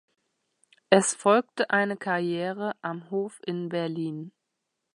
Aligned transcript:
Es 0.89 1.13
folgte 1.13 1.69
eine 1.69 1.95
Karriere 1.95 2.75
am 2.81 3.11
Hof 3.11 3.39
in 3.45 3.69
Berlin. 3.69 4.31